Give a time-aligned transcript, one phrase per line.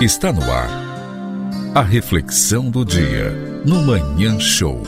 [0.00, 0.68] Está no ar.
[1.72, 3.30] A reflexão do dia
[3.64, 4.82] no Manhã Show.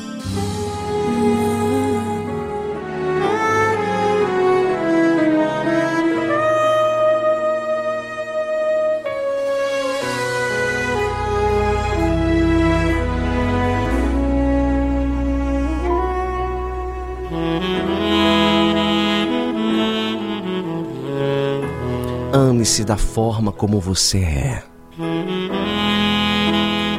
[22.33, 24.76] Ame-se da forma como você é.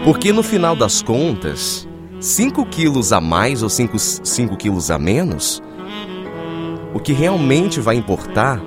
[0.03, 1.87] Porque no final das contas,
[2.19, 5.61] 5 quilos a mais ou 5 quilos a menos,
[6.93, 8.61] o que realmente vai importar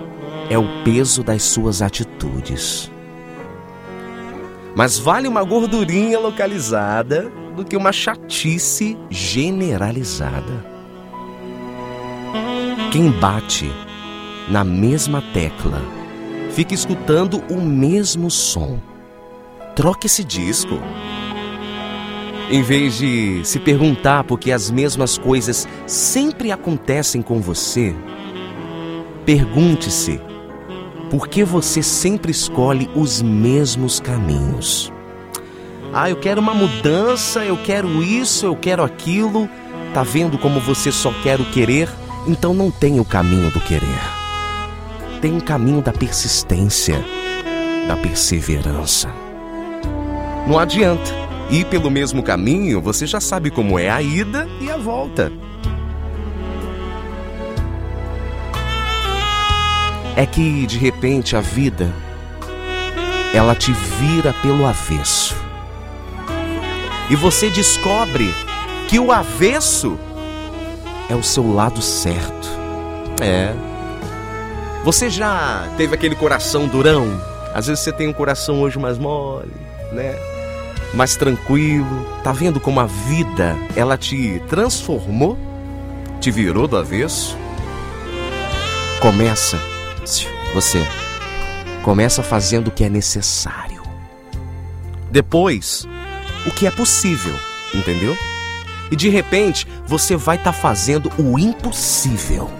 [0.48, 2.90] é o peso das suas atitudes.
[4.74, 10.64] Mas vale uma gordurinha localizada do que uma chatice generalizada.
[12.92, 13.70] Quem bate
[14.48, 15.80] na mesma tecla
[16.50, 18.80] fica escutando o mesmo som.
[19.80, 20.78] Troque esse disco.
[22.50, 27.96] Em vez de se perguntar por que as mesmas coisas sempre acontecem com você,
[29.24, 30.20] pergunte-se
[31.08, 34.92] por que você sempre escolhe os mesmos caminhos.
[35.94, 39.48] Ah, eu quero uma mudança, eu quero isso, eu quero aquilo.
[39.94, 41.88] Tá vendo como você só quer o querer?
[42.26, 44.02] Então não tem o caminho do querer.
[45.22, 47.02] Tem o caminho da persistência,
[47.88, 49.29] da perseverança.
[50.46, 51.10] Não adianta
[51.50, 55.32] ir pelo mesmo caminho, você já sabe como é a ida e a volta.
[60.16, 61.92] É que de repente a vida
[63.32, 65.36] ela te vira pelo avesso.
[67.08, 68.32] E você descobre
[68.88, 69.98] que o avesso
[71.08, 72.48] é o seu lado certo.
[73.20, 73.52] É.
[74.84, 77.20] Você já teve aquele coração durão?
[77.52, 79.52] Às vezes você tem um coração hoje mais mole,
[79.92, 80.16] né?
[80.94, 82.06] mais tranquilo.
[82.22, 85.38] Tá vendo como a vida ela te transformou?
[86.20, 87.36] Te virou do avesso?
[89.00, 89.58] Começa,
[90.52, 90.86] você
[91.82, 93.82] começa fazendo o que é necessário.
[95.10, 95.88] Depois,
[96.46, 97.34] o que é possível,
[97.74, 98.16] entendeu?
[98.90, 102.50] E de repente, você vai estar tá fazendo o impossível.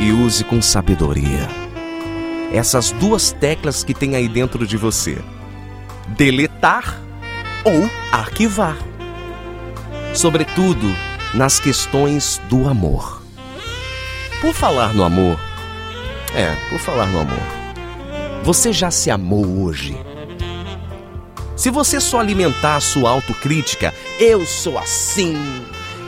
[0.00, 1.59] E use com sabedoria
[2.52, 5.18] essas duas teclas que tem aí dentro de você
[6.08, 7.00] deletar
[7.64, 8.76] ou arquivar.
[10.14, 10.92] Sobretudo
[11.34, 13.22] nas questões do amor.
[14.40, 15.38] Por falar no amor,
[16.34, 17.42] é, por falar no amor,
[18.42, 19.96] você já se amou hoje?
[21.56, 25.36] Se você só alimentar a sua autocrítica, eu sou assim,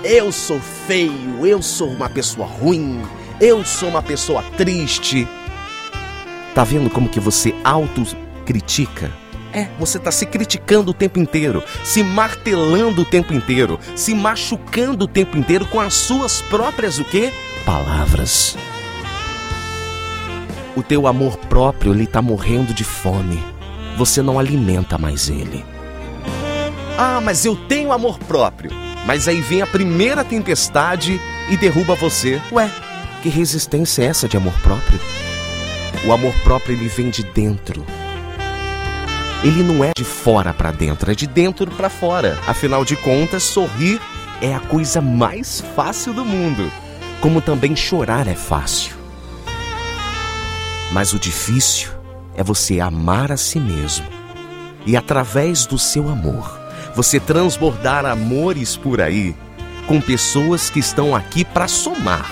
[0.03, 3.03] eu sou feio, eu sou uma pessoa ruim,
[3.39, 5.29] eu sou uma pessoa triste.
[6.55, 9.11] Tá vendo como que você autocritica?
[9.55, 15.05] É, você está se criticando o tempo inteiro, se martelando o tempo inteiro, se machucando
[15.05, 17.31] o tempo inteiro com as suas próprias o quê?
[17.65, 18.57] Palavras.
[20.75, 23.43] O teu amor próprio ele está morrendo de fome.
[23.99, 25.63] Você não alimenta mais ele.
[26.97, 28.71] Ah, mas eu tenho amor próprio.
[29.05, 31.21] Mas aí vem a primeira tempestade
[31.51, 32.41] e derruba você.
[32.51, 32.71] Ué,
[33.23, 34.99] que resistência é essa de amor próprio?
[36.05, 37.85] O amor próprio ele vem de dentro
[39.45, 42.39] ele não é de fora para dentro, é de dentro para fora.
[42.47, 44.01] Afinal de contas, sorrir
[44.41, 46.71] é a coisa mais fácil do mundo,
[47.21, 48.95] como também chorar é fácil.
[50.93, 51.91] Mas o difícil
[52.37, 54.07] é você amar a si mesmo
[54.87, 56.61] e através do seu amor,
[56.95, 59.35] você transbordar amores por aí
[59.89, 62.31] com pessoas que estão aqui para somar,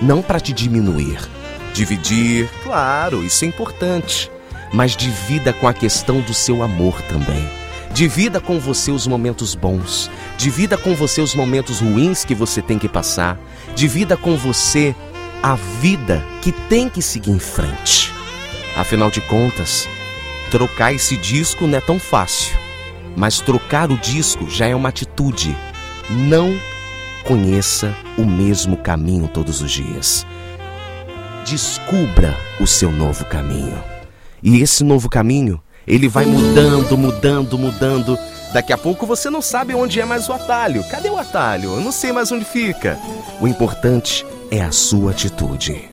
[0.00, 1.35] não para te diminuir.
[1.76, 4.30] Dividir, claro, isso é importante
[4.72, 7.48] mas divida com a questão do seu amor também.
[7.92, 12.78] Divida com você os momentos bons, divida com você os momentos ruins que você tem
[12.78, 13.38] que passar,
[13.74, 14.94] divida com você
[15.42, 18.12] a vida que tem que seguir em frente.
[18.76, 19.88] Afinal de contas,
[20.50, 22.54] trocar esse disco não é tão fácil,
[23.16, 25.56] mas trocar o disco já é uma atitude.
[26.10, 26.54] Não
[27.24, 30.26] conheça o mesmo caminho todos os dias.
[31.46, 33.80] Descubra o seu novo caminho.
[34.42, 38.18] E esse novo caminho, ele vai mudando, mudando, mudando.
[38.52, 40.82] Daqui a pouco você não sabe onde é mais o atalho.
[40.90, 41.74] Cadê o atalho?
[41.74, 42.98] Eu não sei mais onde fica.
[43.40, 45.80] O importante é a sua atitude.